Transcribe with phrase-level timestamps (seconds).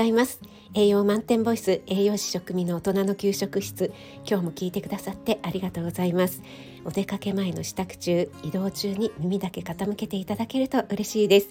[0.00, 0.40] ざいます。
[0.72, 3.92] 栄養満点ボイス栄養士食味の大人の給食室。
[4.26, 6.40] 今日も聞いてくださってありがとうございます。
[6.86, 11.50] お出かけ前の支度中移動中に耳だけ傾けていただけると嬉しいです。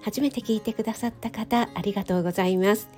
[0.00, 2.88] 初めて聞いてくださった方ありがとうございます。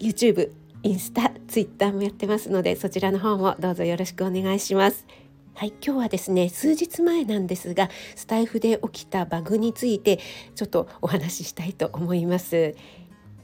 [0.00, 0.52] YouTube
[0.84, 5.06] インスタ、ツイッターもやってますのでそちらの方もどうぞよろしくお願いします。
[5.54, 10.20] はい、今日はですね数日前なんですがスタイフで起きたバグについて
[10.54, 12.74] ちょっとお話ししたいと思います。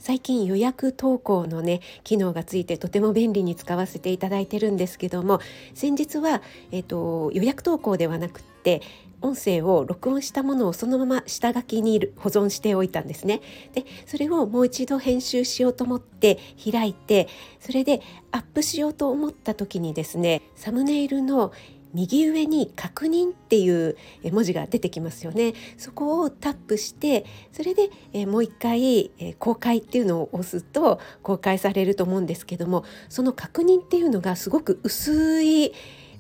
[0.05, 5.41] 最近予約投稿のね機能がついてとても便利に使わせていただいてるんですけども
[5.73, 8.83] 先日は、えーと、予約投稿ではなくって
[9.23, 13.41] 音声を録音したものをそのまま下書きに保存しておいたんですね。
[13.73, 16.39] でそれをもう一度編集しようと思って
[16.71, 17.29] 開いて
[17.59, 21.51] それでアップしようと思った時にですねサムネイルの
[21.95, 23.97] 右上に確認っていう
[24.31, 35.73] 文字が出てきますよねそこをタップしてそれでもう一回公開っていうのを押すと公開されると思うんですけどもその確認っていうのがすごく薄い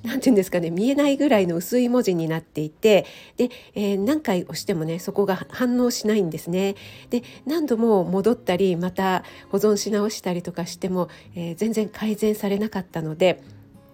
[0.04, 6.76] 何て言うんですかね見えないぐらいの薄い文字になっていてで、えー、何回押してもねそこが反応しないんですね。
[7.10, 13.42] で何度も戻ったりまた保存し直したりとかしても、えー、全然改善されなかったので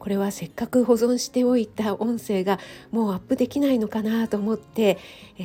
[0.01, 2.59] これはせっかく保存しておいた音声が
[2.91, 4.99] もうアップできないのかなと思って、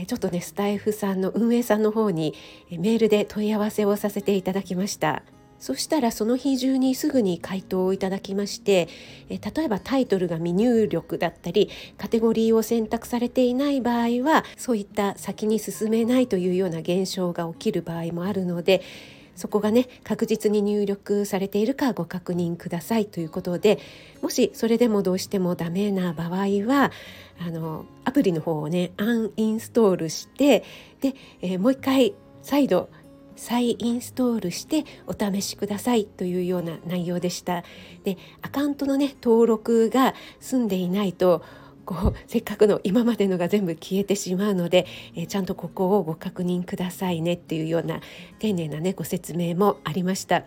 [0.08, 2.34] ちょっとねスタイフさんの運営さんの方に
[2.72, 5.22] メールで問い合わせをさせていただきました。
[5.58, 8.90] そしたらその日中にすぐに回答をいただきまして
[9.30, 18.82] 例えばタイトルが未入力だったりカテゴリーを選択されていない場合はそういった先に進めないというような現象が起きる場合もあるので
[19.36, 23.80] そこがね確実に入力されているかご確認くださいということで
[24.22, 26.92] もしそれでもどうしてもダメな場合は
[27.40, 30.64] あのアプリの方をねアンインストールして
[31.02, 32.90] で、えー、もう一回再度
[33.36, 37.64] 再インストールしてお試しくださいというような内容でした。
[38.04, 41.44] でアカウントのね登録が済んでいないと
[41.86, 44.86] こうせっかくの今までのが全部消えてしまうので、
[45.16, 48.02] えー、ちゃんとここをご確認くださいねっていうような
[48.40, 50.44] 丁寧なねご説明もありました。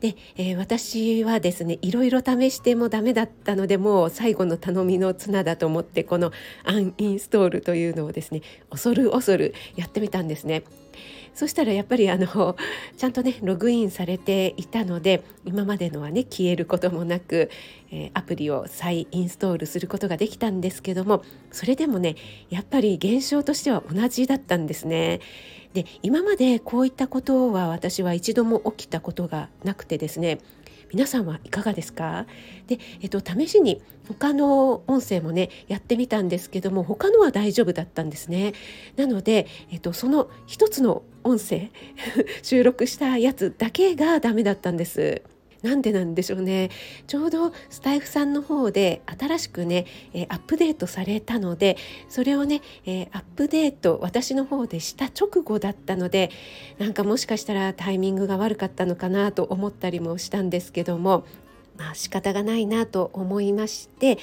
[0.00, 6.32] で、えー、私はですねいろいろ試してもダメだったのでもう最後の頼みの綱だと思ってこの
[6.64, 10.64] アンインストールというのをですね恐る恐るやってみたんですね。
[11.34, 12.56] そしたらやっぱりあの
[12.96, 17.50] ちゃんとねログインされていたので今までのはね消えることもなく、
[17.90, 22.16] えー、アプリを再インストールすることができたんですけどもそれでもね
[22.50, 25.20] やっぱり現象としては同じだったんですね。
[25.72, 30.40] で今までこういったことは私は一度も起きたことがなくてですね
[30.92, 32.26] 皆さんはいかがですか？
[32.66, 38.54] で、えっと、試しに他の音声もねやってみたんですけども他のは大丈夫だったんですね。
[38.96, 41.70] なので、えっと、その一つの音声
[42.42, 45.22] 収録したやつだけがダメだったんです。
[45.62, 46.70] なんでなんでしょうね。
[47.06, 51.76] ちょうどスタイフさんの方で新しくね、えー、アップデートされたので
[52.08, 56.30] それをね、えー、アップデート私の方でした直後だったので
[56.78, 61.24] なんかもしかしたらタイミングが悪かったのかなと思ったりもしたんですけども
[61.76, 64.18] まあ仕方がないなと思いまして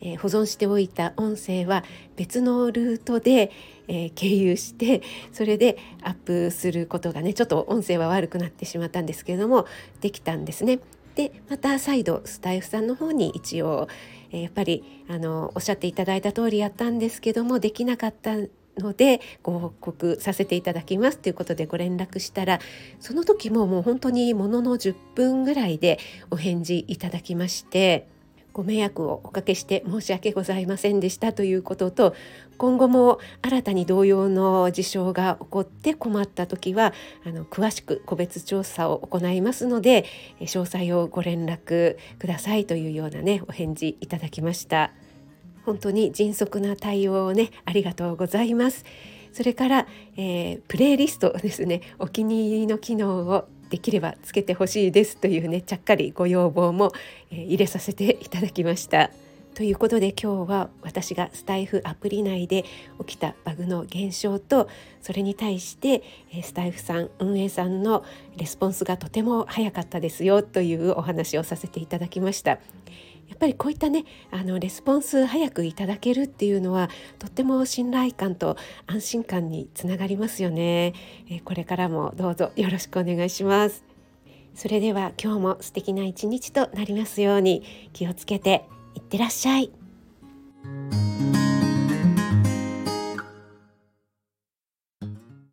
[0.00, 1.84] えー、保存しておいた音声は
[2.16, 3.50] 別のルートで、
[3.88, 9.66] えー、経由してそれでアップすることがねちょっと音声は悪くなってしまったんですけれども
[10.00, 10.80] できたんですね。
[11.14, 13.88] でまた再度スタイフさんの方に一応、
[14.30, 18.36] えー、やっぱりあのおっしゃっていただいた通りやったんですけどもできなかった
[18.78, 22.60] のでご報告させていただきますということでご連絡したら
[23.00, 25.98] その時ももう本当にものの10分ぐらいで
[26.30, 28.06] お返事いただきまして
[28.58, 32.16] ご迷惑をおかけして申し訳ございませんでしたということと
[32.56, 36.92] 今後も新たに同様の事象が起こって困った時は
[37.24, 40.06] あの詳しく個別調査を行いますので
[40.40, 44.90] 詳細をご連絡くださいというようなねお返事いただきました。
[45.64, 48.84] 本当に迅速な対応をねありがとうございます。
[49.32, 49.86] それから、
[50.16, 51.82] えー、プレイリストですね。
[52.00, 56.92] お気に入りの機能をできればつけてほしいですというねちゃっかりご要望も、
[57.30, 59.10] えー、入れさせていただきました。
[59.54, 62.64] ということで今日は私がスタイフアプリ内で
[63.00, 64.68] 起きたバグの現象と
[65.02, 66.04] それに対して
[66.44, 68.04] スタイフさん運営さんの
[68.36, 72.60] レスポンスがとても早かったですよというお話をさせていただきました。
[73.28, 76.88] やっぱりこういったねあのレスポンス早くいただけるっていうのは
[77.18, 80.94] とっても信頼感と安心感につながりますよね、
[81.30, 83.84] えこれからもどうぞよろしくお願いします
[84.54, 88.64] それでは今日も素敵な一日となりますように気をつけて
[88.94, 89.70] いってらっしゃい。